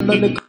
Man, 0.00 0.40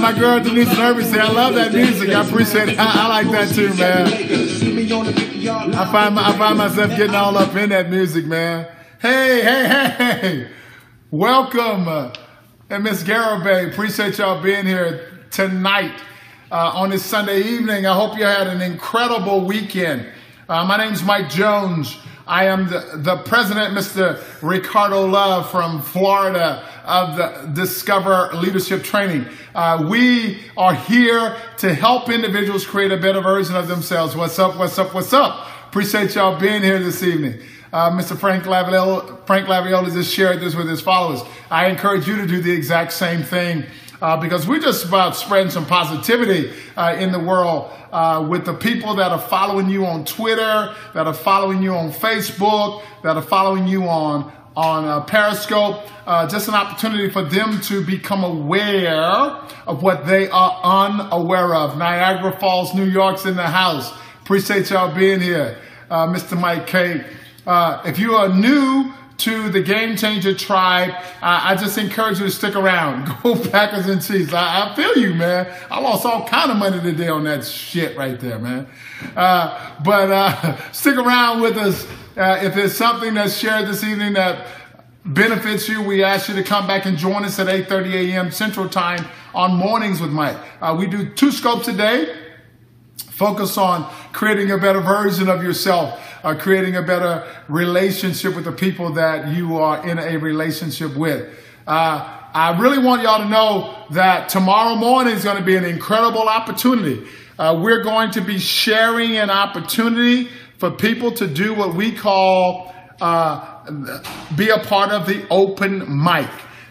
my 0.00 0.14
girl 0.16 0.40
Denise 0.42 0.72
Nervous 0.78 1.10
said, 1.10 1.20
I 1.20 1.32
love 1.32 1.54
that 1.54 1.74
music. 1.74 2.10
I 2.10 2.24
appreciate 2.26 2.68
it. 2.70 2.78
I, 2.78 3.04
I 3.04 3.08
like 3.08 3.30
that 3.32 3.54
too, 3.54 3.74
man. 3.74 4.06
I 5.74 5.92
find, 5.92 6.18
I 6.18 6.38
find 6.38 6.58
myself 6.58 6.90
getting 6.90 7.14
all 7.14 7.36
up 7.36 7.54
in 7.56 7.70
that 7.70 7.90
music, 7.90 8.24
man. 8.24 8.68
Hey, 9.02 9.42
hey, 9.42 9.66
hey. 9.66 10.18
hey. 10.20 10.48
Welcome. 11.10 12.12
And 12.70 12.84
Miss 12.84 13.02
Garibay, 13.02 13.72
appreciate 13.72 14.16
y'all 14.18 14.40
being 14.42 14.64
here 14.64 15.10
tonight 15.30 16.00
uh, 16.52 16.70
on 16.74 16.90
this 16.90 17.04
Sunday 17.04 17.42
evening. 17.42 17.84
I 17.84 17.94
hope 17.94 18.16
you 18.16 18.24
had 18.24 18.46
an 18.46 18.62
incredible 18.62 19.44
weekend. 19.44 20.06
Uh, 20.48 20.64
my 20.64 20.76
name 20.76 20.92
is 20.92 21.02
Mike 21.02 21.28
Jones. 21.28 21.98
I 22.26 22.46
am 22.46 22.68
the, 22.68 22.92
the 22.94 23.18
president, 23.18 23.76
Mr. 23.76 24.22
Ricardo 24.40 25.06
Love 25.06 25.50
from 25.50 25.82
Florida 25.82 26.66
of 26.86 27.16
the 27.16 27.52
Discover 27.52 28.30
Leadership 28.36 28.82
Training. 28.82 29.26
Uh, 29.54 29.86
we 29.90 30.40
are 30.56 30.74
here 30.74 31.36
to 31.58 31.74
help 31.74 32.08
individuals 32.08 32.66
create 32.66 32.92
a 32.92 32.96
better 32.96 33.20
version 33.20 33.56
of 33.56 33.68
themselves. 33.68 34.16
What's 34.16 34.38
up? 34.38 34.56
What's 34.56 34.78
up? 34.78 34.94
What's 34.94 35.12
up? 35.12 35.48
Appreciate 35.68 36.14
y'all 36.14 36.40
being 36.40 36.62
here 36.62 36.78
this 36.78 37.02
evening. 37.02 37.40
Uh, 37.70 37.90
Mr. 37.90 38.16
Frank 38.16 38.44
Laviola, 38.44 39.26
Frank 39.26 39.46
Laviola 39.46 39.92
just 39.92 40.10
shared 40.10 40.40
this 40.40 40.54
with 40.54 40.68
his 40.68 40.80
followers. 40.80 41.20
I 41.50 41.66
encourage 41.66 42.08
you 42.08 42.16
to 42.16 42.26
do 42.26 42.40
the 42.40 42.52
exact 42.52 42.94
same 42.94 43.22
thing 43.22 43.64
uh, 44.04 44.20
because 44.20 44.46
we're 44.46 44.60
just 44.60 44.84
about 44.84 45.16
spreading 45.16 45.50
some 45.50 45.64
positivity 45.64 46.52
uh, 46.76 46.94
in 46.98 47.10
the 47.10 47.18
world 47.18 47.72
uh, 47.90 48.26
with 48.28 48.44
the 48.44 48.52
people 48.52 48.96
that 48.96 49.10
are 49.10 49.18
following 49.18 49.70
you 49.70 49.86
on 49.86 50.04
Twitter, 50.04 50.74
that 50.92 51.06
are 51.06 51.14
following 51.14 51.62
you 51.62 51.72
on 51.72 51.90
Facebook, 51.90 52.84
that 53.02 53.16
are 53.16 53.22
following 53.22 53.66
you 53.66 53.84
on 53.84 54.30
on 54.54 54.84
uh, 54.84 55.00
Periscope. 55.04 55.88
Uh, 56.06 56.28
just 56.28 56.48
an 56.48 56.54
opportunity 56.54 57.08
for 57.08 57.24
them 57.24 57.58
to 57.62 57.82
become 57.82 58.22
aware 58.22 58.90
of 59.66 59.82
what 59.82 60.04
they 60.04 60.28
are 60.28 60.60
unaware 60.62 61.54
of. 61.54 61.78
Niagara 61.78 62.38
Falls, 62.38 62.74
New 62.74 62.84
York's 62.84 63.24
in 63.24 63.36
the 63.36 63.42
house. 63.42 63.90
Appreciate 64.20 64.68
y'all 64.68 64.94
being 64.94 65.22
here, 65.22 65.56
uh, 65.88 66.06
Mr. 66.08 66.38
Mike 66.38 66.66
K. 66.66 67.06
if 67.86 67.98
you 67.98 68.16
are 68.16 68.28
new 68.28 68.92
to 69.18 69.48
the 69.48 69.62
Game 69.62 69.96
Changer 69.96 70.34
Tribe. 70.34 70.90
Uh, 70.90 71.40
I 71.42 71.56
just 71.56 71.78
encourage 71.78 72.18
you 72.18 72.26
to 72.26 72.30
stick 72.30 72.56
around. 72.56 73.14
Go 73.22 73.36
Packers 73.36 73.86
and 73.86 74.02
Chiefs. 74.02 74.32
I, 74.32 74.70
I, 74.70 74.76
feel 74.76 74.96
you, 74.98 75.14
man. 75.14 75.52
I 75.70 75.80
lost 75.80 76.04
all 76.04 76.26
kind 76.26 76.50
of 76.50 76.56
money 76.56 76.80
today 76.80 77.08
on 77.08 77.24
that 77.24 77.44
shit 77.44 77.96
right 77.96 78.18
there, 78.18 78.38
man. 78.38 78.66
Uh, 79.16 79.82
but 79.82 80.10
uh, 80.10 80.72
stick 80.72 80.96
around 80.96 81.42
with 81.42 81.56
us. 81.56 81.86
Uh, 82.16 82.40
if 82.42 82.54
there's 82.54 82.76
something 82.76 83.14
that's 83.14 83.36
shared 83.36 83.68
this 83.68 83.82
evening 83.82 84.14
that 84.14 84.46
benefits 85.04 85.68
you, 85.68 85.82
we 85.82 86.02
ask 86.02 86.28
you 86.28 86.34
to 86.34 86.42
come 86.42 86.66
back 86.66 86.86
and 86.86 86.96
join 86.96 87.24
us 87.24 87.38
at 87.38 87.46
8.30 87.46 88.12
a.m. 88.12 88.30
Central 88.30 88.68
Time 88.68 89.06
on 89.34 89.56
Mornings 89.56 90.00
with 90.00 90.10
Mike. 90.10 90.38
Uh, 90.60 90.74
we 90.78 90.86
do 90.86 91.08
two 91.10 91.30
scopes 91.30 91.68
a 91.68 91.72
day. 91.72 92.23
Focus 93.16 93.56
on 93.56 93.90
creating 94.12 94.50
a 94.50 94.58
better 94.58 94.80
version 94.80 95.28
of 95.28 95.42
yourself 95.42 96.00
uh, 96.24 96.34
creating 96.34 96.74
a 96.74 96.82
better 96.82 97.24
relationship 97.48 98.34
with 98.34 98.44
the 98.44 98.52
people 98.52 98.94
that 98.94 99.28
you 99.28 99.58
are 99.58 99.86
in 99.86 99.98
a 99.98 100.16
relationship 100.16 100.96
with. 100.96 101.28
Uh, 101.66 102.20
I 102.32 102.58
really 102.58 102.78
want 102.78 103.02
y'all 103.02 103.22
to 103.22 103.28
know 103.28 103.76
that 103.90 104.28
tomorrow 104.28 104.74
morning 104.74 105.14
is 105.14 105.22
going 105.22 105.36
to 105.36 105.44
be 105.44 105.54
an 105.54 105.64
incredible 105.64 106.28
opportunity. 106.28 107.06
Uh, 107.38 107.60
we're 107.62 107.82
going 107.82 108.10
to 108.12 108.20
be 108.20 108.38
sharing 108.38 109.16
an 109.16 109.30
opportunity 109.30 110.28
for 110.58 110.70
people 110.70 111.12
to 111.12 111.26
do 111.28 111.54
what 111.54 111.74
we 111.74 111.92
call 111.92 112.74
uh, 113.00 113.70
be 114.36 114.48
a 114.48 114.58
part 114.58 114.90
of 114.90 115.06
the 115.06 115.26
open 115.28 116.02
mic. 116.02 116.28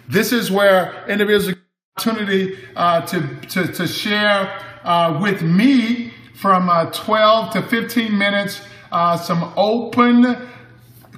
This 0.10 0.32
is 0.32 0.50
where 0.50 1.06
individuals 1.08 1.58
opportunity 1.96 2.58
uh, 2.76 3.02
to, 3.02 3.40
to, 3.50 3.68
to 3.68 3.88
share 3.88 4.60
uh, 4.84 5.20
with 5.22 5.42
me 5.42 6.13
from 6.34 6.70
12 6.92 7.54
to 7.54 7.62
15 7.62 8.18
minutes 8.18 8.62
uh, 8.94 9.18
some 9.18 9.52
open 9.58 10.48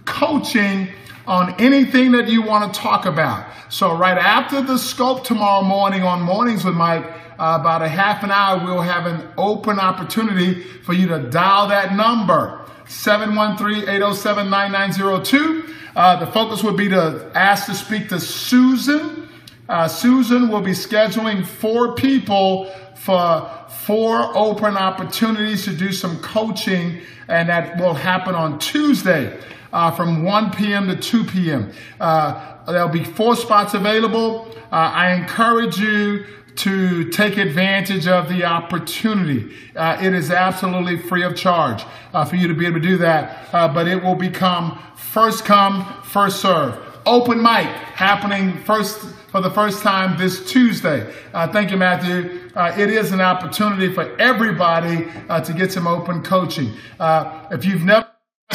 coaching 0.06 0.88
on 1.28 1.54
anything 1.60 2.14
that 2.14 2.30
you 2.30 2.42
want 2.42 2.74
to 2.74 2.80
talk 2.80 3.06
about. 3.06 3.46
So 3.70 3.98
right 3.98 4.18
after 4.18 4.62
the 4.62 4.78
scope 4.78 5.26
tomorrow 5.26 5.64
morning 5.64 6.04
on 6.04 6.22
Mornings 6.22 6.64
with 6.64 6.76
Mike, 6.76 7.04
uh, 7.38 7.58
about 7.60 7.82
a 7.82 7.90
half 7.90 8.24
an 8.24 8.32
hour, 8.32 8.64
we'll 8.64 8.80
have 8.80 9.08
an 9.08 9.28
open 9.38 9.78
opportunity 9.78 10.64
for 10.64 10.94
you 10.94 11.08
to 11.08 11.30
dial 11.30 11.68
that 11.68 11.94
number, 11.94 12.62
713-807-9902. 12.86 15.70
Uh, 15.98 16.16
the 16.24 16.32
focus 16.32 16.64
would 16.64 16.78
be 16.78 16.88
to 16.88 17.30
ask 17.36 17.66
to 17.66 17.76
speak 17.76 18.08
to 18.10 18.22
Susan. 18.22 19.28
Uh, 19.68 19.90
Susan 19.90 20.48
will 20.48 20.62
be 20.62 20.72
scheduling 20.72 21.46
four 21.46 21.94
people 21.96 22.72
for 22.96 23.52
four 23.86 24.36
open 24.36 24.76
opportunities 24.76 25.64
to 25.66 25.72
do 25.72 25.92
some 25.92 26.20
coaching, 26.20 27.02
and 27.28 27.50
that 27.50 27.78
will 27.80 27.94
happen 27.94 28.34
on 28.34 28.58
Tuesday 28.58 29.40
uh, 29.72 29.92
from 29.92 30.24
1 30.24 30.52
p.m. 30.52 30.88
to 30.88 30.96
2 30.96 31.24
p.m. 31.26 31.72
Uh, 32.00 32.66
there'll 32.66 32.90
be 32.90 33.04
four 33.04 33.36
spots 33.36 33.76
available. 33.76 34.48
Uh, 34.72 34.76
I 34.76 35.14
encourage 35.14 35.78
you 35.78 36.26
to 36.56 37.10
take 37.10 37.38
advantage 37.38 38.08
of 38.08 38.28
the 38.28 38.44
opportunity. 38.46 39.54
Uh, 39.76 39.98
it 40.02 40.14
is 40.14 40.32
absolutely 40.32 40.98
free 40.98 41.24
of 41.24 41.36
charge 41.36 41.86
uh, 42.14 42.26
for 42.26 42.38
you 42.38 42.48
to 42.48 42.56
be 42.56 42.66
able 42.66 42.82
to 42.82 42.88
do 42.88 42.98
that, 42.98 43.54
uh, 43.54 43.68
but 43.68 43.88
it 43.88 44.02
will 44.02 44.16
become 44.16 44.82
first 44.96 45.46
come, 45.46 45.86
first 46.04 46.42
serve. 46.42 46.76
Open 47.06 47.40
mic 47.40 47.68
happening 47.68 48.58
first 48.64 49.15
for 49.36 49.42
the 49.42 49.52
first 49.52 49.82
time 49.82 50.18
this 50.18 50.50
Tuesday. 50.50 51.14
Uh, 51.34 51.46
thank 51.46 51.70
you, 51.70 51.76
Matthew. 51.76 52.50
Uh, 52.56 52.74
it 52.78 52.90
is 52.90 53.12
an 53.12 53.20
opportunity 53.20 53.94
for 53.94 54.18
everybody 54.18 55.10
uh, 55.28 55.42
to 55.42 55.52
get 55.52 55.74
some 55.74 55.88
open 55.88 56.24
coaching. 56.24 56.72
Uh, 56.98 57.46
if 57.52 57.66
you've 57.66 57.84
never 57.84 58.08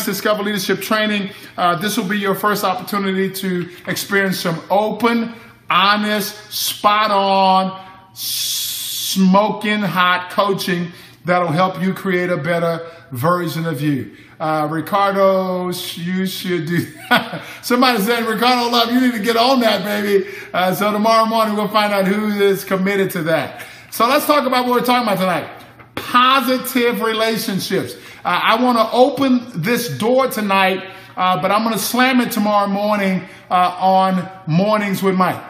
Discover 0.03 0.43
Leadership 0.45 0.81
Training, 0.81 1.33
uh, 1.59 1.77
this 1.77 1.99
will 1.99 2.09
be 2.09 2.19
your 2.19 2.35
first 2.35 2.65
opportunity 2.65 3.31
to 3.31 3.69
experience 3.89 4.39
some 4.39 4.59
open, 4.71 5.35
honest, 5.69 6.51
spot 6.51 7.11
on, 7.11 7.79
smoking 8.15 9.81
hot 9.81 10.31
coaching 10.31 10.93
that'll 11.27 11.49
help 11.49 11.83
you 11.83 11.93
create 11.93 12.31
a 12.31 12.39
better 12.39 12.87
version 13.11 13.67
of 13.67 13.83
you. 13.83 14.17
Uh, 14.41 14.67
Ricardo, 14.71 15.67
you 15.67 16.25
should 16.25 16.65
do. 16.65 16.87
that. 17.11 17.45
Somebody 17.63 18.03
said, 18.03 18.25
Ricardo 18.25 18.71
Love, 18.71 18.91
you 18.91 18.99
need 18.99 19.13
to 19.13 19.19
get 19.19 19.37
on 19.37 19.61
that, 19.61 19.85
baby. 19.85 20.31
Uh, 20.55 20.75
so 20.75 20.91
tomorrow 20.91 21.27
morning 21.27 21.57
we'll 21.57 21.69
find 21.69 21.93
out 21.93 22.07
who 22.07 22.29
is 22.41 22.65
committed 22.65 23.11
to 23.11 23.23
that. 23.25 23.67
So 23.91 24.09
let's 24.09 24.25
talk 24.25 24.47
about 24.47 24.65
what 24.65 24.81
we're 24.81 24.87
talking 24.87 25.07
about 25.07 25.19
tonight. 25.19 25.51
Positive 25.95 27.03
relationships. 27.03 27.93
Uh, 28.25 28.41
I 28.43 28.63
want 28.63 28.79
to 28.79 28.91
open 28.97 29.61
this 29.61 29.99
door 29.99 30.29
tonight, 30.29 30.89
uh, 31.19 31.43
but 31.43 31.51
I'm 31.51 31.63
going 31.63 31.75
to 31.75 31.79
slam 31.79 32.23
it 32.23 32.33
tomorrow 32.33 32.67
morning 32.67 33.25
uh, 33.51 33.77
on 33.79 34.27
Mornings 34.47 35.03
with 35.03 35.17
Mike. 35.17 35.45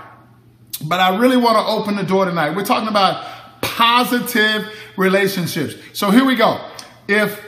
But 0.83 0.99
I 0.99 1.17
really 1.17 1.37
want 1.37 1.57
to 1.59 1.65
open 1.65 1.95
the 1.95 2.03
door 2.03 2.25
tonight. 2.25 2.57
We're 2.57 2.65
talking 2.65 2.89
about 2.89 3.25
positive 3.61 4.69
relationships. 4.97 5.77
So 5.93 6.11
here 6.11 6.25
we 6.25 6.35
go. 6.35 6.61
If 7.07 7.41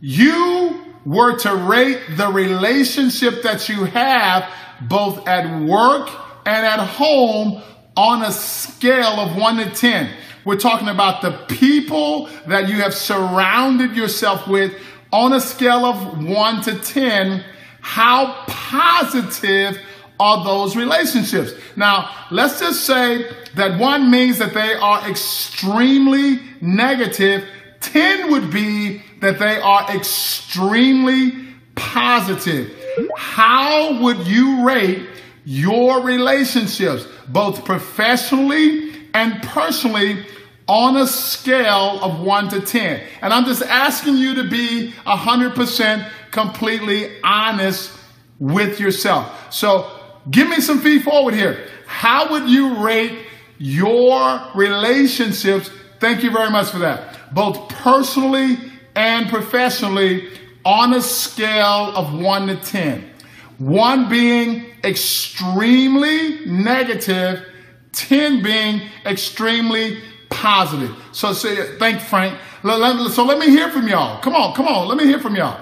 you 0.00 0.83
were 1.04 1.38
to 1.38 1.54
rate 1.54 2.00
the 2.16 2.28
relationship 2.28 3.42
that 3.42 3.68
you 3.68 3.84
have 3.84 4.50
both 4.80 5.26
at 5.26 5.62
work 5.62 6.10
and 6.46 6.66
at 6.66 6.80
home 6.80 7.62
on 7.96 8.22
a 8.22 8.32
scale 8.32 9.20
of 9.20 9.36
1 9.36 9.56
to 9.58 9.70
10, 9.70 10.10
we're 10.44 10.58
talking 10.58 10.88
about 10.88 11.22
the 11.22 11.32
people 11.54 12.28
that 12.46 12.68
you 12.68 12.76
have 12.76 12.92
surrounded 12.92 13.96
yourself 13.96 14.46
with 14.46 14.74
on 15.12 15.32
a 15.32 15.40
scale 15.40 15.86
of 15.86 16.22
1 16.24 16.62
to 16.62 16.78
10. 16.78 17.44
How 17.80 18.44
positive 18.46 19.78
are 20.20 20.44
those 20.44 20.76
relationships? 20.76 21.52
Now, 21.76 22.10
let's 22.30 22.60
just 22.60 22.84
say 22.84 23.30
that 23.54 23.78
one 23.78 24.10
means 24.10 24.38
that 24.38 24.54
they 24.54 24.74
are 24.74 25.08
extremely 25.08 26.40
negative. 26.60 27.44
10 27.80 28.30
would 28.30 28.50
be 28.50 29.02
that 29.24 29.38
they 29.38 29.58
are 29.58 29.90
extremely 29.94 31.32
positive. 31.74 32.72
How 33.16 34.02
would 34.02 34.26
you 34.26 34.66
rate 34.66 35.08
your 35.44 36.02
relationships, 36.02 37.06
both 37.28 37.64
professionally 37.64 38.92
and 39.12 39.42
personally, 39.42 40.26
on 40.66 40.96
a 40.96 41.06
scale 41.06 41.98
of 42.02 42.20
1 42.20 42.48
to 42.48 42.60
10. 42.60 43.02
And 43.20 43.34
I'm 43.34 43.44
just 43.44 43.62
asking 43.62 44.16
you 44.16 44.36
to 44.36 44.48
be 44.48 44.92
100% 45.06 46.10
completely 46.30 47.20
honest 47.22 47.92
with 48.38 48.80
yourself. 48.80 49.52
So 49.52 49.90
give 50.30 50.48
me 50.48 50.60
some 50.60 50.80
feed 50.80 51.02
forward 51.02 51.34
here. 51.34 51.68
How 51.86 52.30
would 52.32 52.48
you 52.48 52.82
rate 52.82 53.26
your 53.58 54.40
relationships? 54.54 55.70
Thank 56.00 56.22
you 56.22 56.30
very 56.30 56.50
much 56.50 56.70
for 56.70 56.78
that. 56.78 57.34
Both 57.34 57.68
personally 57.68 58.56
and 58.94 59.28
professionally 59.28 60.28
on 60.64 60.94
a 60.94 61.02
scale 61.02 61.94
of 61.94 62.14
1 62.14 62.46
to 62.48 62.56
10. 62.56 63.10
1 63.58 64.08
being 64.08 64.66
extremely 64.82 66.44
negative 66.46 67.44
10 67.92 68.42
being 68.42 68.82
extremely 69.06 70.00
positive. 70.28 70.94
So 71.12 71.32
say, 71.32 71.78
thank 71.78 72.00
Frank. 72.00 72.38
So 72.62 73.24
let 73.24 73.38
me 73.38 73.46
hear 73.46 73.70
from 73.70 73.88
y'all. 73.88 74.20
Come 74.20 74.34
on, 74.34 74.54
come 74.54 74.66
on. 74.66 74.88
Let 74.88 74.96
me 74.96 75.04
hear 75.04 75.20
from 75.20 75.36
y'all. 75.36 75.60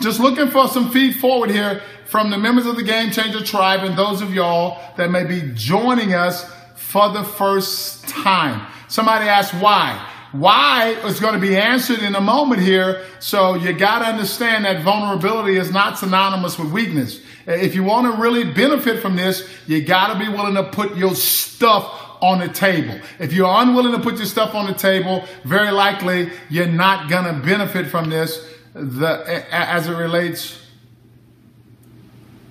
Just 0.00 0.20
looking 0.20 0.48
for 0.48 0.68
some 0.68 0.90
feed 0.90 1.16
forward 1.16 1.50
here 1.50 1.82
from 2.06 2.30
the 2.30 2.38
members 2.38 2.66
of 2.66 2.76
the 2.76 2.82
Game 2.82 3.10
Changer 3.10 3.44
Tribe 3.44 3.80
and 3.82 3.98
those 3.98 4.22
of 4.22 4.32
y'all 4.32 4.80
that 4.96 5.10
may 5.10 5.24
be 5.24 5.52
joining 5.54 6.14
us 6.14 6.50
for 6.76 7.10
the 7.10 7.24
first 7.24 8.08
time. 8.08 8.66
Somebody 8.88 9.26
asked 9.26 9.54
why. 9.54 10.06
Why 10.32 10.90
is 11.04 11.20
going 11.20 11.34
to 11.34 11.40
be 11.40 11.56
answered 11.56 12.00
in 12.00 12.14
a 12.14 12.20
moment 12.20 12.60
here. 12.60 13.04
So 13.18 13.54
you 13.54 13.72
got 13.72 14.00
to 14.00 14.06
understand 14.06 14.64
that 14.64 14.82
vulnerability 14.82 15.56
is 15.56 15.70
not 15.70 15.98
synonymous 15.98 16.58
with 16.58 16.70
weakness. 16.70 17.22
If 17.46 17.74
you 17.74 17.82
want 17.82 18.14
to 18.14 18.20
really 18.20 18.44
benefit 18.52 19.00
from 19.00 19.16
this, 19.16 19.48
you 19.66 19.82
got 19.82 20.12
to 20.12 20.18
be 20.18 20.28
willing 20.28 20.54
to 20.54 20.64
put 20.64 20.96
your 20.96 21.14
stuff 21.14 21.94
on 22.20 22.40
the 22.40 22.48
table. 22.48 22.98
If 23.18 23.32
you're 23.32 23.48
unwilling 23.48 23.92
to 23.92 24.00
put 24.00 24.16
your 24.16 24.26
stuff 24.26 24.54
on 24.54 24.66
the 24.66 24.74
table, 24.74 25.24
very 25.44 25.70
likely 25.70 26.30
you're 26.50 26.66
not 26.66 27.08
going 27.08 27.24
to 27.24 27.40
benefit 27.40 27.86
from 27.86 28.10
this 28.10 28.44
the, 28.74 29.44
as 29.50 29.88
it 29.88 29.94
relates 29.94 30.64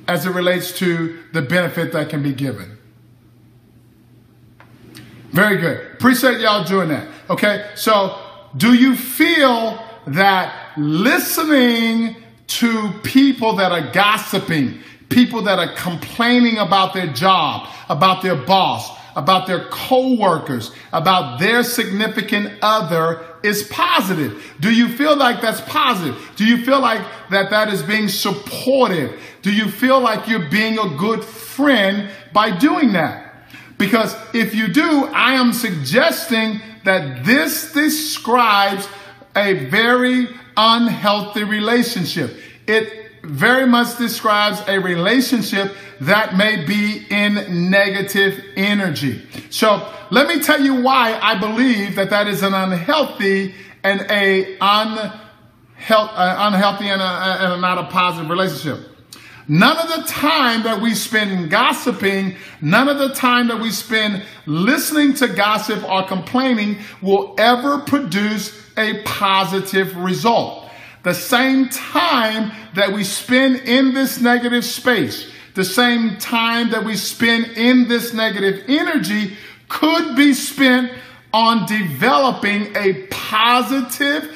as 0.08 0.26
it 0.26 0.30
relates 0.32 0.72
to 0.80 1.22
the 1.34 1.42
benefit 1.42 1.92
that 1.92 2.10
can 2.10 2.24
be 2.24 2.32
given. 2.32 2.77
Very 5.32 5.58
good. 5.58 5.92
Appreciate 5.94 6.40
y'all 6.40 6.64
doing 6.64 6.90
that. 6.90 7.08
Okay, 7.30 7.70
so 7.76 8.18
do 8.56 8.74
you 8.74 8.96
feel 8.96 9.84
that 10.08 10.78
listening 10.78 12.16
to 12.48 12.92
people 13.04 13.58
that 13.58 13.72
are 13.72 13.92
gossiping, 13.92 14.80
people 15.10 15.42
that 15.44 15.60
are 15.60 15.76
complaining 15.76 16.58
about 16.58 16.94
their 16.94 17.08
job, 17.08 17.68
about 17.90 18.22
their 18.22 18.36
boss, 18.36 18.98
about 19.16 19.48
their 19.48 19.66
coworkers, 19.66 20.72
about 20.94 21.40
their 21.40 21.64
significant 21.64 22.54
other 22.62 23.26
is 23.44 23.64
positive? 23.64 24.56
Do 24.60 24.74
you 24.74 24.88
feel 24.88 25.18
like 25.18 25.42
that's 25.42 25.62
positive? 25.62 26.32
Do 26.36 26.46
you 26.46 26.64
feel 26.64 26.80
like 26.80 27.06
that 27.32 27.50
that 27.50 27.74
is 27.74 27.84
being 27.84 28.08
supportive? 28.08 29.20
Do 29.42 29.52
you 29.52 29.70
feel 29.70 30.00
like 30.00 30.28
you're 30.28 30.50
being 30.50 30.80
a 30.80 30.96
good 30.98 31.24
friend 31.24 32.10
by 32.32 32.58
doing 32.58 32.94
that? 32.94 33.27
Because 33.78 34.16
if 34.34 34.56
you 34.56 34.68
do, 34.68 35.06
I 35.14 35.34
am 35.34 35.54
suggesting 35.54 36.62
that 36.84 37.26
this 37.26 37.74
describes 37.74 38.88
a 39.36 39.66
very 39.66 40.28
unhealthy 40.56 41.44
relationship. 41.44 42.40
It 42.68 43.08
very 43.24 43.68
much 43.68 43.98
describes 43.98 44.62
a 44.68 44.80
relationship 44.80 45.76
that 46.02 46.36
may 46.36 46.66
be 46.66 47.06
in 47.10 47.70
negative 47.70 48.44
energy. 48.56 49.28
So 49.50 49.92
let 50.10 50.28
me 50.28 50.42
tell 50.42 50.62
you 50.62 50.82
why 50.82 51.20
I 51.22 51.38
believe 51.40 51.96
that 51.96 52.10
that 52.10 52.28
is 52.28 52.44
an 52.44 52.54
unhealthy 52.54 53.54
and 53.84 54.02
a 54.10 54.58
unhealthy, 54.62 55.20
uh, 55.90 56.48
unhealthy 56.48 56.88
and, 56.88 57.02
a, 57.02 57.54
and 57.54 57.62
not 57.62 57.78
a 57.78 57.84
positive 57.86 58.30
relationship. 58.30 58.97
None 59.48 59.78
of 59.78 59.88
the 59.88 60.08
time 60.12 60.64
that 60.64 60.82
we 60.82 60.94
spend 60.94 61.50
gossiping, 61.50 62.36
none 62.60 62.90
of 62.90 62.98
the 62.98 63.14
time 63.14 63.48
that 63.48 63.62
we 63.62 63.72
spend 63.72 64.24
listening 64.46 65.14
to 65.16 65.28
gossip 65.30 65.90
or 65.90 66.04
complaining 66.04 66.80
will 67.02 67.34
ever 67.38 67.80
produce 67.80 68.62
a 68.78 69.02
positive 69.04 69.96
result. 69.96 70.70
The 71.04 71.14
same 71.14 71.70
time 71.70 72.52
that 72.76 72.92
we 72.92 73.06
spend 73.06 73.62
in 73.62 73.94
this 73.94 74.20
negative 74.20 74.66
space, 74.66 75.32
the 75.54 75.64
same 75.64 76.18
time 76.18 76.72
that 76.72 76.84
we 76.84 76.98
spend 76.98 77.46
in 77.58 77.88
this 77.88 78.14
negative 78.14 78.66
energy 78.68 79.38
could 79.70 80.18
be 80.18 80.34
spent 80.34 80.92
on 81.34 81.66
developing 81.66 82.76
a 82.76 83.08
positive 83.08 84.30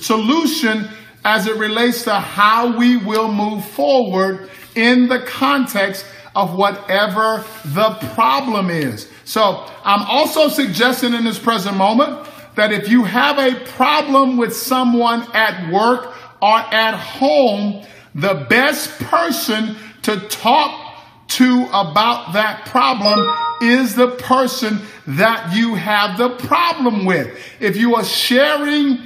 solution 0.00 0.88
as 1.24 1.46
it 1.46 1.56
relates 1.56 2.04
to 2.04 2.14
how 2.14 2.76
we 2.76 2.96
will 2.96 3.32
move 3.32 3.64
forward 3.64 4.50
in 4.74 5.08
the 5.08 5.20
context 5.20 6.04
of 6.36 6.54
whatever 6.54 7.44
the 7.64 7.90
problem 8.14 8.68
is. 8.68 9.08
So 9.24 9.64
I'm 9.84 10.02
also 10.02 10.48
suggesting 10.48 11.14
in 11.14 11.24
this 11.24 11.38
present 11.38 11.76
moment 11.76 12.28
that 12.56 12.72
if 12.72 12.88
you 12.88 13.04
have 13.04 13.38
a 13.38 13.58
problem 13.70 14.36
with 14.36 14.54
someone 14.54 15.26
at 15.32 15.72
work 15.72 16.14
or 16.42 16.58
at 16.58 16.94
home, 16.94 17.84
the 18.14 18.46
best 18.48 18.90
person 19.00 19.76
to 20.02 20.20
talk 20.28 20.80
to 21.28 21.66
about 21.72 22.34
that 22.34 22.66
problem 22.66 23.26
is 23.62 23.94
the 23.94 24.08
person 24.08 24.80
that 25.06 25.56
you 25.56 25.74
have 25.74 26.18
the 26.18 26.30
problem 26.46 27.06
with. 27.06 27.36
If 27.60 27.76
you 27.76 27.96
are 27.96 28.04
sharing 28.04 28.98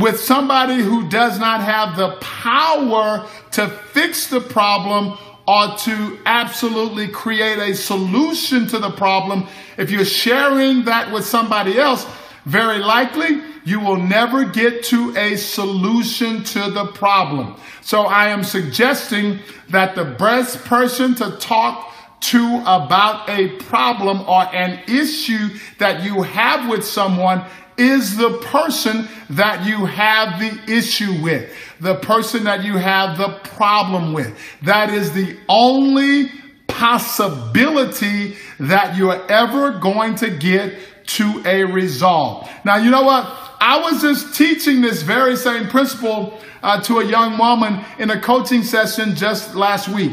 with 0.00 0.20
somebody 0.20 0.76
who 0.76 1.08
does 1.08 1.38
not 1.38 1.60
have 1.60 1.96
the 1.96 2.16
power 2.20 3.26
to 3.52 3.68
fix 3.68 4.26
the 4.28 4.40
problem 4.40 5.18
or 5.46 5.76
to 5.76 6.18
absolutely 6.26 7.08
create 7.08 7.58
a 7.58 7.74
solution 7.74 8.66
to 8.68 8.78
the 8.78 8.90
problem, 8.90 9.46
if 9.76 9.90
you're 9.90 10.04
sharing 10.04 10.84
that 10.84 11.12
with 11.12 11.24
somebody 11.24 11.78
else, 11.78 12.06
very 12.44 12.78
likely 12.78 13.42
you 13.64 13.80
will 13.80 13.96
never 13.96 14.44
get 14.44 14.82
to 14.84 15.14
a 15.16 15.36
solution 15.36 16.42
to 16.44 16.70
the 16.70 16.86
problem. 16.86 17.56
So 17.82 18.02
I 18.02 18.28
am 18.28 18.44
suggesting 18.44 19.40
that 19.68 19.94
the 19.94 20.04
best 20.04 20.64
person 20.64 21.14
to 21.16 21.36
talk 21.38 21.92
to 22.20 22.62
about 22.66 23.28
a 23.28 23.48
problem 23.62 24.20
or 24.22 24.42
an 24.54 24.80
issue 24.88 25.48
that 25.78 26.02
you 26.02 26.22
have 26.22 26.68
with 26.68 26.84
someone 26.84 27.44
is 27.80 28.16
the 28.16 28.38
person 28.38 29.08
that 29.30 29.66
you 29.66 29.86
have 29.86 30.38
the 30.38 30.72
issue 30.72 31.22
with, 31.22 31.50
the 31.80 31.94
person 31.96 32.44
that 32.44 32.62
you 32.62 32.76
have 32.76 33.16
the 33.16 33.40
problem 33.42 34.12
with. 34.12 34.36
That 34.62 34.90
is 34.90 35.12
the 35.12 35.38
only 35.48 36.30
possibility 36.68 38.36
that 38.58 38.96
you're 38.96 39.26
ever 39.30 39.78
going 39.78 40.14
to 40.16 40.30
get 40.30 40.74
to 41.06 41.42
a 41.46 41.64
resolve. 41.64 42.48
Now, 42.64 42.76
you 42.76 42.90
know 42.90 43.02
what? 43.02 43.24
I 43.60 43.80
was 43.80 44.02
just 44.02 44.36
teaching 44.36 44.80
this 44.80 45.02
very 45.02 45.36
same 45.36 45.68
principle 45.68 46.38
uh, 46.62 46.80
to 46.82 46.98
a 46.98 47.04
young 47.04 47.38
woman 47.38 47.84
in 47.98 48.10
a 48.10 48.20
coaching 48.20 48.62
session 48.62 49.16
just 49.16 49.54
last 49.54 49.88
week. 49.88 50.12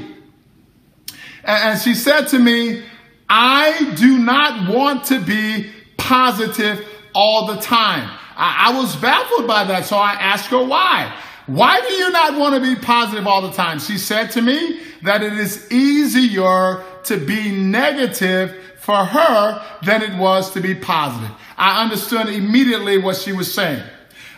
And, 1.44 1.74
and 1.74 1.82
she 1.82 1.94
said 1.94 2.28
to 2.30 2.40
me, 2.40 2.84
I 3.30 3.94
do 3.96 4.18
not 4.18 4.74
want 4.74 5.06
to 5.06 5.20
be 5.20 5.70
positive 5.98 6.88
all 7.18 7.48
the 7.48 7.60
time. 7.60 8.08
I, 8.36 8.68
I 8.70 8.78
was 8.80 8.96
baffled 8.96 9.48
by 9.48 9.64
that, 9.64 9.86
so 9.86 9.98
I 9.98 10.14
asked 10.14 10.52
her 10.52 10.64
why. 10.64 11.12
Why 11.48 11.82
do 11.82 11.94
you 11.94 12.12
not 12.12 12.38
want 12.38 12.54
to 12.54 12.62
be 12.62 12.80
positive 12.80 13.26
all 13.26 13.42
the 13.42 13.54
time? 13.54 13.80
She 13.80 13.98
said 13.98 14.30
to 14.32 14.42
me 14.42 14.82
that 15.02 15.24
it 15.24 15.34
is 15.34 15.72
easier 15.72 16.84
to 17.06 17.18
be 17.18 17.52
negative 17.52 18.56
for 18.80 18.98
her 18.98 19.66
than 19.84 20.04
it 20.04 20.16
was 20.20 20.52
to 20.52 20.62
be 20.62 20.76
positive. 20.76 21.32
I 21.58 21.84
understood 21.84 22.28
immediately 22.28 23.00
what 23.00 23.16
she 23.16 23.34
was 23.34 23.52
saying. 23.52 23.82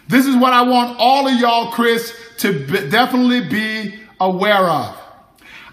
This 0.08 0.26
is 0.26 0.38
what 0.38 0.54
I 0.54 0.62
want 0.62 0.98
all 1.00 1.28
of 1.28 1.38
y'all, 1.38 1.72
Chris, 1.72 2.16
to 2.38 2.66
be, 2.66 2.90
definitely 2.90 3.42
be 3.42 4.00
aware 4.22 4.70
of. 4.70 4.98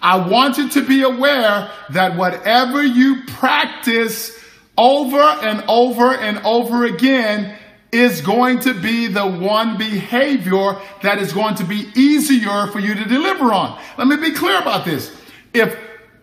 I 0.02 0.28
want 0.28 0.58
you 0.58 0.68
to 0.70 0.82
be 0.84 1.02
aware 1.02 1.70
that 1.90 2.16
whatever 2.16 2.82
you 2.82 3.22
practice 3.26 4.36
over 4.76 5.21
and 5.21 5.64
over 5.68 6.14
and 6.14 6.38
over 6.45 6.85
again 6.85 7.56
is 7.92 8.21
going 8.21 8.61
to 8.61 8.75
be 8.75 9.06
the 9.06 9.26
one 9.26 9.78
behavior 9.78 10.78
that 11.02 11.18
is 11.18 11.33
going 11.33 11.54
to 11.54 11.64
be 11.64 11.88
easier 11.95 12.66
for 12.66 12.78
you 12.78 12.95
to 12.95 13.04
deliver 13.04 13.52
on. 13.52 13.80
Let 13.97 14.09
me 14.09 14.16
be 14.16 14.33
clear 14.33 14.61
about 14.61 14.85
this. 14.85 15.14
If 15.54 15.76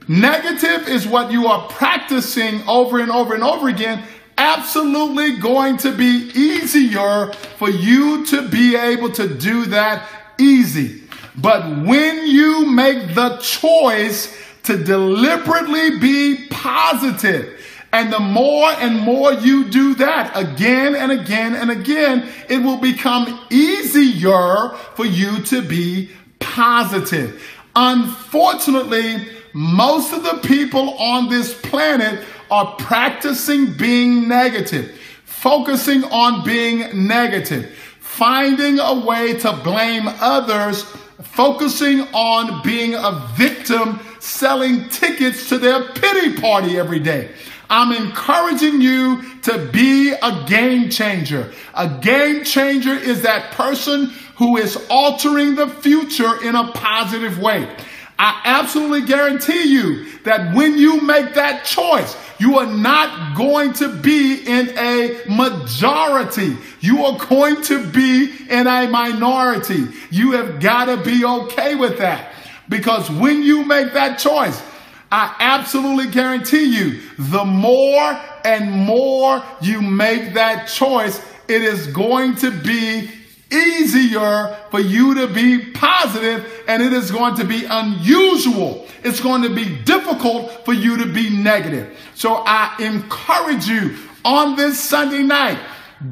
Negative 0.08 0.88
is 0.90 1.08
what 1.08 1.32
you 1.32 1.48
are 1.48 1.68
practicing 1.70 2.62
over 2.68 3.00
and 3.00 3.10
over 3.12 3.34
and 3.34 3.44
over 3.44 3.70
again. 3.70 4.04
Absolutely 4.38 5.38
going 5.38 5.78
to 5.78 5.96
be 5.96 6.30
easier 6.36 7.32
for 7.58 7.70
you 7.70 8.26
to 8.26 8.50
be 8.50 8.76
able 8.76 9.12
to 9.12 9.34
do 9.34 9.66
that 9.68 10.10
easy. 10.38 11.04
But 11.36 11.86
when 11.86 12.28
you 12.28 12.66
make 12.66 13.16
the 13.16 13.38
choice 13.38 14.36
to 14.64 14.84
deliberately 14.84 16.00
be 16.00 16.48
positive, 16.50 17.60
and 17.94 18.12
the 18.12 18.20
more 18.20 18.72
and 18.72 19.00
more 19.00 19.32
you 19.34 19.66
do 19.66 19.94
that 19.96 20.36
again 20.36 20.96
and 20.96 21.12
again 21.12 21.54
and 21.54 21.70
again, 21.70 22.28
it 22.50 22.58
will 22.58 22.80
become 22.80 23.40
easier 23.52 24.70
for 24.96 25.06
you 25.06 25.44
to 25.44 25.62
be 25.62 26.10
positive. 26.40 27.42
Unfortunately, 27.76 29.28
most 29.54 30.12
of 30.12 30.24
the 30.24 30.40
people 30.48 30.98
on 30.98 31.30
this 31.30 31.54
planet 31.62 32.26
are 32.50 32.76
practicing 32.78 33.74
being 33.74 34.28
negative, 34.28 35.00
focusing 35.24 36.04
on 36.06 36.44
being 36.44 37.08
negative, 37.08 37.76
finding 38.00 38.80
a 38.80 39.06
way 39.06 39.38
to 39.38 39.54
blame 39.64 40.08
others, 40.08 40.82
focusing 41.22 42.02
on 42.14 42.64
being 42.64 42.96
a 42.96 43.30
victim 43.36 44.00
selling 44.20 44.90
tickets 44.90 45.50
to 45.50 45.60
their 45.60 45.90
pity 45.94 46.42
party 46.42 46.80
every 46.80 47.00
day. 47.00 47.30
I'm 47.70 47.92
encouraging 47.92 48.82
you 48.82 49.24
to 49.44 49.70
be 49.72 50.12
a 50.12 50.46
game 50.48 50.90
changer. 50.90 51.52
A 51.74 52.00
game 52.02 52.44
changer 52.44 52.94
is 52.94 53.24
that 53.24 53.52
person 53.52 54.12
who 54.38 54.58
is 54.58 54.78
altering 54.90 55.56
the 55.56 55.68
future 55.68 56.44
in 56.44 56.56
a 56.56 56.72
positive 56.72 57.40
way. 57.40 57.68
I 58.20 58.42
absolutely 58.46 59.06
guarantee 59.06 59.64
you 59.64 60.20
that 60.20 60.56
when 60.56 60.78
you 60.78 61.02
make 61.02 61.34
that 61.34 61.66
choice, 61.66 62.16
you 62.40 62.58
are 62.60 62.68
not 62.68 63.36
going 63.36 63.74
to 63.74 63.90
be 63.90 64.36
in 64.46 64.78
a 64.78 65.22
majority. 65.30 66.58
You 66.80 67.06
are 67.06 67.18
going 67.28 67.62
to 67.64 67.86
be 67.88 68.32
in 68.50 68.68
a 68.68 68.88
minority. 68.88 69.88
You 70.10 70.32
have 70.34 70.60
got 70.60 70.86
to 70.86 70.98
be 70.98 71.26
okay 71.26 71.76
with 71.76 72.00
that. 72.00 72.34
Because 72.70 73.10
when 73.10 73.44
you 73.44 73.66
make 73.66 73.94
that 73.94 74.20
choice, 74.20 74.62
I 75.14 75.36
absolutely 75.40 76.08
guarantee 76.08 76.76
you, 76.76 77.00
the 77.20 77.46
more 77.46 78.20
and 78.44 78.72
more 78.72 79.44
you 79.62 79.80
make 79.80 80.34
that 80.34 80.68
choice, 80.68 81.24
it 81.48 81.62
is 81.62 81.86
going 81.86 82.38
to 82.38 82.50
be 82.50 83.12
easier 83.52 84.58
for 84.72 84.80
you 84.80 85.14
to 85.14 85.28
be 85.28 85.72
positive 85.72 86.64
and 86.68 86.82
it 86.82 86.94
is 86.94 87.12
going 87.12 87.36
to 87.36 87.44
be 87.44 87.64
unusual. 87.64 88.88
It's 89.04 89.20
going 89.20 89.44
to 89.44 89.54
be 89.54 89.76
difficult 89.84 90.66
for 90.66 90.74
you 90.74 90.98
to 90.98 91.06
be 91.06 91.30
negative. 91.30 91.96
So 92.16 92.42
I 92.44 92.76
encourage 92.80 93.68
you 93.68 93.96
on 94.26 94.56
this 94.56 94.80
Sunday 94.80 95.22
night 95.22 95.60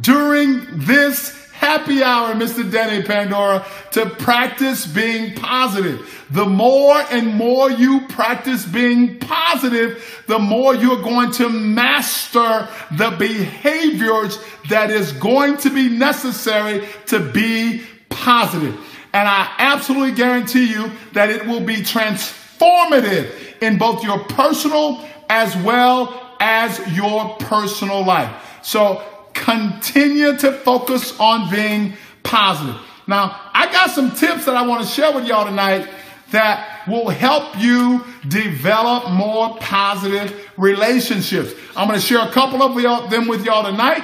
during 0.01 0.63
this 0.77 1.40
happy 1.61 2.01
hour, 2.01 2.33
Mr. 2.33 2.69
Denny 2.69 3.03
Pandora, 3.03 3.63
to 3.91 4.09
practice 4.09 4.87
being 4.87 5.35
positive. 5.35 6.25
The 6.31 6.45
more 6.45 6.95
and 7.11 7.35
more 7.35 7.69
you 7.69 8.07
practice 8.07 8.65
being 8.65 9.19
positive, 9.19 10.23
the 10.25 10.39
more 10.39 10.73
you're 10.73 11.03
going 11.03 11.29
to 11.33 11.49
master 11.49 12.67
the 12.97 13.11
behaviors 13.11 14.43
that 14.69 14.89
is 14.89 15.13
going 15.13 15.57
to 15.57 15.69
be 15.69 15.87
necessary 15.87 16.87
to 17.05 17.19
be 17.31 17.83
positive. 18.09 18.75
And 19.13 19.27
I 19.27 19.53
absolutely 19.59 20.13
guarantee 20.13 20.65
you 20.65 20.89
that 21.13 21.29
it 21.29 21.45
will 21.45 21.61
be 21.61 21.77
transformative 21.77 23.61
in 23.61 23.77
both 23.77 24.03
your 24.03 24.17
personal 24.23 25.07
as 25.29 25.55
well 25.57 26.35
as 26.39 26.79
your 26.91 27.35
personal 27.37 28.03
life. 28.03 28.59
So 28.63 29.03
continue 29.33 30.37
to 30.37 30.51
focus 30.51 31.17
on 31.19 31.49
being 31.51 31.93
positive. 32.23 32.79
Now, 33.07 33.49
I 33.53 33.71
got 33.71 33.91
some 33.91 34.11
tips 34.11 34.45
that 34.45 34.55
I 34.55 34.65
want 34.65 34.85
to 34.85 34.87
share 34.87 35.13
with 35.13 35.25
y'all 35.25 35.45
tonight 35.45 35.89
that 36.31 36.87
will 36.87 37.09
help 37.09 37.59
you 37.59 38.05
develop 38.27 39.11
more 39.11 39.57
positive 39.57 40.49
relationships. 40.57 41.53
I'm 41.75 41.87
going 41.87 41.99
to 41.99 42.05
share 42.05 42.25
a 42.25 42.31
couple 42.31 42.61
of 42.61 43.09
them 43.09 43.27
with 43.27 43.45
y'all 43.45 43.69
tonight. 43.69 44.03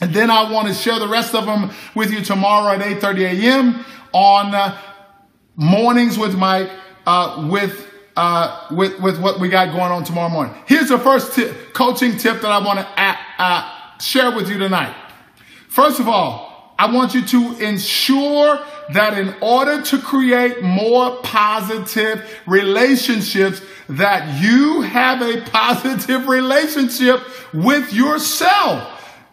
And 0.00 0.12
then 0.12 0.30
I 0.30 0.50
want 0.50 0.68
to 0.68 0.74
share 0.74 0.98
the 0.98 1.08
rest 1.08 1.34
of 1.34 1.46
them 1.46 1.70
with 1.94 2.10
you 2.10 2.24
tomorrow 2.24 2.74
at 2.74 2.80
8:30 2.80 3.40
a.m. 3.40 3.84
on 4.12 4.54
uh, 4.54 4.76
mornings 5.54 6.18
with 6.18 6.36
Mike 6.36 6.70
uh, 7.06 7.48
with 7.50 7.88
uh, 8.16 8.66
with 8.70 9.00
with 9.00 9.20
what 9.20 9.38
we 9.40 9.48
got 9.48 9.72
going 9.72 9.92
on 9.92 10.04
tomorrow 10.04 10.28
morning. 10.28 10.54
Here's 10.66 10.88
the 10.88 10.98
first 10.98 11.34
tip, 11.34 11.72
coaching 11.72 12.16
tip 12.16 12.40
that 12.40 12.50
I 12.50 12.64
want 12.64 12.80
to 12.80 13.81
share 14.02 14.34
with 14.34 14.48
you 14.48 14.58
tonight. 14.58 14.94
First 15.68 16.00
of 16.00 16.08
all, 16.08 16.74
I 16.78 16.92
want 16.92 17.14
you 17.14 17.24
to 17.24 17.58
ensure 17.64 18.58
that 18.90 19.16
in 19.16 19.34
order 19.40 19.82
to 19.82 19.98
create 19.98 20.62
more 20.62 21.16
positive 21.22 22.28
relationships, 22.46 23.62
that 23.88 24.42
you 24.42 24.80
have 24.80 25.22
a 25.22 25.42
positive 25.42 26.26
relationship 26.26 27.20
with 27.54 27.92
yourself. 27.92 28.88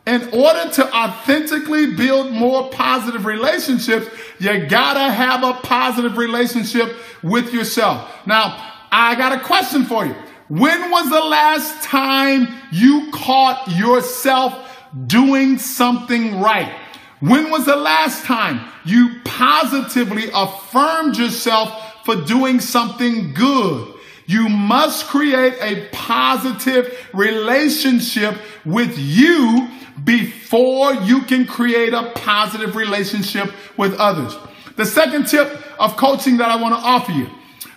In 0.06 0.24
order 0.34 0.70
to 0.72 0.96
authentically 0.96 1.96
build 1.96 2.32
more 2.32 2.70
positive 2.70 3.26
relationships, 3.26 4.08
you 4.40 4.68
gotta 4.68 5.12
have 5.12 5.44
a 5.44 5.54
positive 5.54 6.18
relationship 6.18 6.96
with 7.22 7.54
yourself. 7.54 8.10
Now, 8.26 8.58
I 8.92 9.16
got 9.16 9.34
a 9.34 9.40
question 9.40 9.86
for 9.86 10.06
you. 10.06 10.16
When 10.50 10.89
was 10.89 11.12
the 11.12 11.22
last 11.22 11.84
time 11.84 12.48
you 12.72 13.12
caught 13.12 13.68
yourself 13.68 14.84
doing 15.06 15.60
something 15.60 16.41
right? 16.41 16.74
When 17.20 17.51
was 17.51 17.68
the 17.68 17.75
last 17.75 18.25
time 18.25 18.68
you 18.84 19.20
positively 19.24 20.32
affirmed 20.34 21.18
yourself 21.18 22.03
for 22.03 22.15
doing 22.15 22.60
something 22.62 23.36
good? 23.36 23.94
You 24.25 24.50
must 24.50 25.06
create 25.06 25.53
a 25.62 25.88
positive 25.91 26.98
relationship 27.13 28.36
with 28.65 28.98
you 28.98 29.68
before 30.03 30.96
you 30.96 31.22
can 31.24 31.46
create 31.46 31.94
a 31.94 32.12
positive 32.15 32.75
relationship 32.75 33.51
with 33.77 33.94
others. 34.00 34.36
The 34.77 34.86
second 34.88 35.27
tip 35.27 35.62
of 35.79 35.96
coaching 35.96 36.38
that 36.38 36.50
I 36.50 36.56
want 36.56 36.74
to 36.74 36.82
offer 36.82 37.12
you 37.12 37.29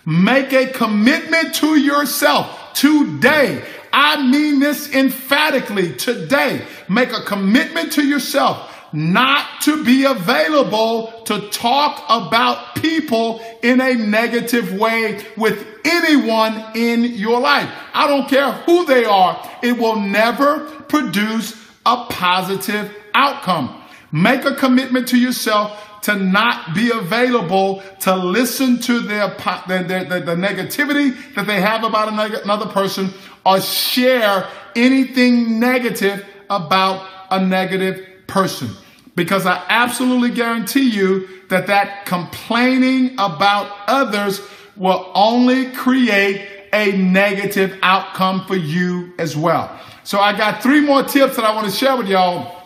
make 0.06 0.54
a 0.54 0.68
commitment 0.68 1.54
to 1.56 1.78
yourself 1.78 2.60
today. 2.74 3.64
I 3.92 4.22
mean 4.28 4.60
this 4.60 4.92
emphatically 4.94 5.94
today. 5.94 6.66
Make 6.88 7.12
a 7.12 7.22
commitment 7.22 7.92
to 7.92 8.06
yourself 8.06 8.68
not 8.92 9.62
to 9.62 9.84
be 9.84 10.04
available 10.04 11.22
to 11.24 11.48
talk 11.48 12.04
about 12.08 12.74
people 12.76 13.40
in 13.62 13.80
a 13.80 13.94
negative 13.94 14.72
way 14.78 15.24
with 15.36 15.66
anyone 15.84 16.62
in 16.74 17.04
your 17.04 17.40
life. 17.40 17.70
I 17.94 18.06
don't 18.06 18.28
care 18.28 18.52
who 18.52 18.84
they 18.84 19.04
are. 19.04 19.50
It 19.62 19.78
will 19.78 20.00
never 20.00 20.60
produce 20.88 21.54
a 21.86 22.06
positive 22.08 22.94
outcome. 23.14 23.82
Make 24.10 24.44
a 24.44 24.54
commitment 24.54 25.08
to 25.08 25.18
yourself 25.18 25.88
to 26.02 26.16
not 26.16 26.74
be 26.74 26.90
available 26.90 27.82
to 28.00 28.14
listen 28.14 28.78
to 28.80 29.00
their, 29.00 29.28
their, 29.68 29.84
their, 29.84 30.04
the 30.04 30.34
negativity 30.34 31.34
that 31.34 31.46
they 31.46 31.60
have 31.60 31.84
about 31.84 32.08
another 32.44 32.66
person 32.66 33.10
or 33.46 33.60
share 33.60 34.48
anything 34.74 35.58
negative 35.58 36.24
about 36.50 37.08
a 37.30 37.44
negative 37.44 38.06
person. 38.26 38.68
Because 39.14 39.46
I 39.46 39.64
absolutely 39.68 40.30
guarantee 40.30 40.90
you 40.90 41.28
that 41.48 41.66
that 41.66 42.06
complaining 42.06 43.12
about 43.18 43.70
others 43.86 44.40
will 44.76 45.10
only 45.14 45.70
create 45.72 46.48
a 46.72 46.92
negative 46.92 47.78
outcome 47.82 48.46
for 48.46 48.56
you 48.56 49.12
as 49.18 49.36
well. 49.36 49.78
So 50.04 50.18
I 50.18 50.36
got 50.36 50.62
three 50.62 50.80
more 50.80 51.02
tips 51.02 51.36
that 51.36 51.44
I 51.44 51.54
want 51.54 51.66
to 51.66 51.72
share 51.72 51.96
with 51.96 52.08
y'all 52.08 52.61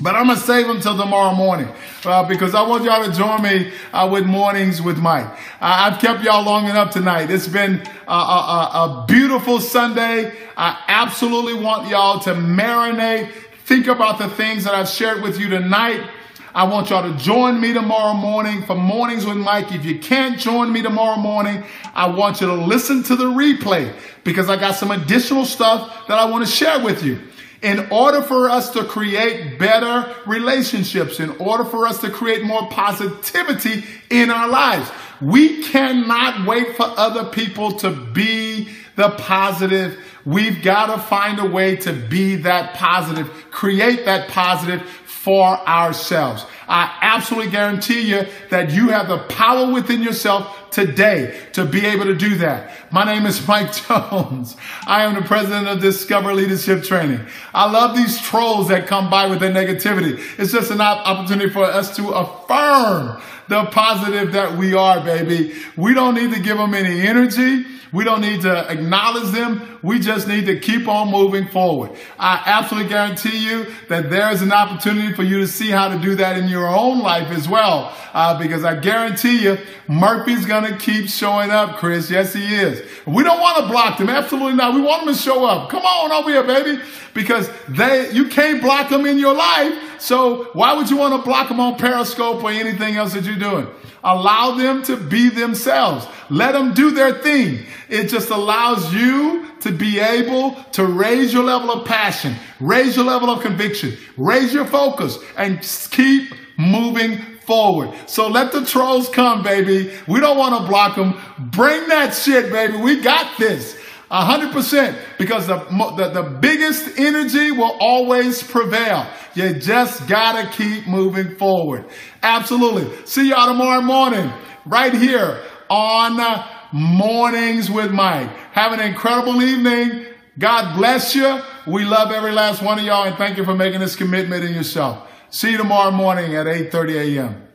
but 0.00 0.14
I'm 0.14 0.26
going 0.26 0.38
to 0.38 0.44
save 0.44 0.66
them 0.66 0.80
till 0.80 0.96
tomorrow 0.96 1.34
morning 1.34 1.68
uh, 2.04 2.28
because 2.28 2.54
I 2.54 2.62
want 2.62 2.84
y'all 2.84 3.04
to 3.04 3.12
join 3.12 3.42
me 3.42 3.72
uh, 3.92 4.08
with 4.10 4.26
Mornings 4.26 4.82
with 4.82 4.98
Mike. 4.98 5.26
Uh, 5.26 5.36
I've 5.60 6.00
kept 6.00 6.22
y'all 6.22 6.44
long 6.44 6.68
enough 6.68 6.92
tonight. 6.92 7.30
It's 7.30 7.48
been 7.48 7.82
a, 8.06 8.12
a, 8.12 8.14
a 8.14 9.04
beautiful 9.08 9.58
Sunday. 9.60 10.36
I 10.56 10.82
absolutely 10.88 11.54
want 11.54 11.88
y'all 11.88 12.20
to 12.20 12.34
marinate, 12.34 13.32
think 13.64 13.86
about 13.86 14.18
the 14.18 14.28
things 14.28 14.64
that 14.64 14.74
I've 14.74 14.88
shared 14.88 15.22
with 15.22 15.40
you 15.40 15.48
tonight. 15.48 16.10
I 16.54 16.64
want 16.64 16.88
y'all 16.88 17.10
to 17.10 17.18
join 17.18 17.60
me 17.60 17.72
tomorrow 17.74 18.14
morning 18.14 18.62
for 18.64 18.74
Mornings 18.74 19.26
with 19.26 19.36
Mike. 19.36 19.72
If 19.72 19.84
you 19.84 19.98
can't 19.98 20.38
join 20.38 20.72
me 20.72 20.80
tomorrow 20.80 21.18
morning, 21.18 21.62
I 21.94 22.08
want 22.08 22.40
you 22.40 22.46
to 22.46 22.54
listen 22.54 23.02
to 23.04 23.16
the 23.16 23.26
replay 23.26 23.94
because 24.24 24.48
I 24.48 24.56
got 24.56 24.74
some 24.74 24.90
additional 24.90 25.44
stuff 25.44 26.06
that 26.08 26.18
I 26.18 26.24
want 26.30 26.46
to 26.46 26.50
share 26.50 26.82
with 26.82 27.02
you. 27.02 27.20
In 27.66 27.88
order 27.90 28.22
for 28.22 28.48
us 28.48 28.70
to 28.74 28.84
create 28.84 29.58
better 29.58 30.14
relationships, 30.24 31.18
in 31.18 31.30
order 31.30 31.64
for 31.64 31.88
us 31.88 32.00
to 32.02 32.10
create 32.10 32.44
more 32.44 32.68
positivity 32.68 33.82
in 34.08 34.30
our 34.30 34.46
lives, 34.46 34.88
we 35.20 35.64
cannot 35.64 36.46
wait 36.46 36.76
for 36.76 36.84
other 36.84 37.24
people 37.24 37.72
to 37.78 37.90
be 37.90 38.68
the 38.94 39.10
positive. 39.10 39.98
We've 40.24 40.62
got 40.62 40.94
to 40.94 41.02
find 41.02 41.40
a 41.40 41.44
way 41.44 41.74
to 41.78 41.92
be 41.92 42.36
that 42.36 42.74
positive, 42.74 43.28
create 43.50 44.04
that 44.04 44.28
positive 44.28 44.82
for 44.82 45.44
ourselves. 45.44 46.44
I 46.68 46.98
absolutely 47.00 47.50
guarantee 47.50 48.10
you 48.10 48.26
that 48.50 48.70
you 48.70 48.88
have 48.88 49.08
the 49.08 49.18
power 49.18 49.72
within 49.72 50.02
yourself 50.02 50.70
today 50.70 51.40
to 51.52 51.64
be 51.64 51.86
able 51.86 52.04
to 52.04 52.14
do 52.14 52.36
that. 52.38 52.72
My 52.92 53.04
name 53.04 53.24
is 53.24 53.46
Mike 53.46 53.72
Jones. 53.88 54.56
I 54.86 55.04
am 55.04 55.14
the 55.14 55.22
president 55.22 55.68
of 55.68 55.80
Discover 55.80 56.34
Leadership 56.34 56.82
Training. 56.82 57.20
I 57.54 57.70
love 57.70 57.96
these 57.96 58.20
trolls 58.20 58.68
that 58.68 58.86
come 58.86 59.08
by 59.08 59.26
with 59.28 59.40
their 59.40 59.52
negativity. 59.52 60.18
It's 60.38 60.52
just 60.52 60.70
an 60.70 60.80
opportunity 60.80 61.50
for 61.50 61.64
us 61.64 61.94
to 61.96 62.08
affirm 62.10 63.22
the 63.48 63.64
positive 63.66 64.32
that 64.32 64.58
we 64.58 64.74
are, 64.74 65.00
baby. 65.00 65.54
We 65.76 65.94
don't 65.94 66.14
need 66.14 66.34
to 66.34 66.40
give 66.40 66.58
them 66.58 66.74
any 66.74 67.00
energy. 67.06 67.64
We 67.92 68.04
don't 68.04 68.20
need 68.20 68.42
to 68.42 68.70
acknowledge 68.70 69.32
them. 69.32 69.78
We 69.82 69.98
just 69.98 70.26
need 70.26 70.46
to 70.46 70.58
keep 70.58 70.88
on 70.88 71.10
moving 71.10 71.48
forward. 71.48 71.92
I 72.18 72.42
absolutely 72.44 72.88
guarantee 72.88 73.38
you 73.38 73.66
that 73.88 74.10
there 74.10 74.30
is 74.32 74.42
an 74.42 74.52
opportunity 74.52 75.12
for 75.14 75.22
you 75.22 75.38
to 75.38 75.48
see 75.48 75.70
how 75.70 75.88
to 75.88 75.98
do 75.98 76.16
that 76.16 76.36
in 76.36 76.48
your 76.48 76.66
own 76.66 77.00
life 77.00 77.28
as 77.30 77.48
well. 77.48 77.94
Uh, 78.12 78.38
because 78.38 78.64
I 78.64 78.76
guarantee 78.76 79.42
you, 79.42 79.58
Murphy's 79.88 80.46
going 80.46 80.64
to 80.64 80.78
keep 80.78 81.08
showing 81.08 81.50
up, 81.50 81.76
Chris. 81.76 82.10
Yes, 82.10 82.32
he 82.32 82.54
is. 82.54 82.82
We 83.06 83.22
don't 83.22 83.40
want 83.40 83.58
to 83.58 83.68
block 83.70 83.98
them. 83.98 84.08
Absolutely 84.08 84.54
not. 84.54 84.74
We 84.74 84.80
want 84.80 85.04
them 85.04 85.14
to 85.14 85.20
show 85.20 85.44
up. 85.44 85.70
Come 85.70 85.84
on 85.84 86.12
over 86.12 86.30
here, 86.30 86.42
baby. 86.42 86.82
Because 87.14 87.50
they, 87.68 88.10
you 88.12 88.28
can't 88.28 88.60
block 88.62 88.88
them 88.88 89.06
in 89.06 89.18
your 89.18 89.34
life. 89.34 89.72
So 89.98 90.44
why 90.52 90.74
would 90.74 90.90
you 90.90 90.96
want 90.96 91.14
to 91.14 91.26
block 91.26 91.48
them 91.48 91.60
on 91.60 91.76
Periscope 91.76 92.42
or 92.42 92.50
anything 92.50 92.96
else 92.96 93.14
that 93.14 93.24
you're 93.24 93.36
doing? 93.36 93.66
Allow 94.04 94.52
them 94.52 94.82
to 94.84 94.96
be 94.96 95.30
themselves. 95.30 96.06
Let 96.30 96.52
them 96.52 96.74
do 96.74 96.92
their 96.92 97.12
thing. 97.12 97.66
It 97.88 98.08
just 98.08 98.30
allows 98.30 98.92
you 98.94 99.46
to 99.60 99.72
be 99.72 99.98
able 99.98 100.52
to 100.72 100.84
raise 100.84 101.32
your 101.32 101.42
level 101.42 101.72
of 101.72 101.86
passion, 101.86 102.36
raise 102.60 102.94
your 102.94 103.04
level 103.04 103.30
of 103.30 103.42
conviction, 103.42 103.96
raise 104.16 104.54
your 104.54 104.66
focus, 104.66 105.18
and 105.36 105.60
keep 105.90 106.32
moving 106.56 107.18
forward. 107.46 107.92
So 108.06 108.28
let 108.28 108.52
the 108.52 108.64
trolls 108.64 109.08
come, 109.08 109.42
baby. 109.42 109.92
We 110.06 110.20
don't 110.20 110.36
want 110.36 110.60
to 110.60 110.68
block 110.68 110.96
them. 110.96 111.20
Bring 111.38 111.88
that 111.88 112.14
shit, 112.14 112.52
baby. 112.52 112.76
We 112.76 113.00
got 113.00 113.38
this. 113.38 113.75
A 114.08 114.24
hundred 114.24 114.52
percent, 114.52 114.96
because 115.18 115.48
the, 115.48 115.58
the, 115.96 116.22
the 116.22 116.38
biggest 116.40 116.98
energy 116.98 117.50
will 117.50 117.76
always 117.80 118.40
prevail. 118.40 119.04
You 119.34 119.54
just 119.54 120.06
gotta 120.06 120.48
keep 120.48 120.86
moving 120.86 121.36
forward. 121.36 121.86
Absolutely. 122.22 122.88
See 123.04 123.30
y'all 123.30 123.48
tomorrow 123.48 123.82
morning, 123.82 124.32
right 124.64 124.94
here 124.94 125.42
on 125.68 126.44
Mornings 126.72 127.70
with 127.70 127.90
Mike. 127.90 128.28
Have 128.52 128.72
an 128.72 128.80
incredible 128.80 129.42
evening. 129.42 130.06
God 130.38 130.76
bless 130.76 131.14
you. 131.14 131.40
We 131.66 131.84
love 131.84 132.12
every 132.12 132.32
last 132.32 132.62
one 132.62 132.78
of 132.78 132.84
y'all, 132.84 133.04
and 133.04 133.16
thank 133.16 133.38
you 133.38 133.44
for 133.44 133.54
making 133.54 133.80
this 133.80 133.96
commitment 133.96 134.44
in 134.44 134.54
yourself. 134.54 135.10
See 135.30 135.50
you 135.50 135.56
tomorrow 135.56 135.90
morning 135.90 136.36
at 136.36 136.46
8:30 136.46 137.16
a.m. 137.16 137.42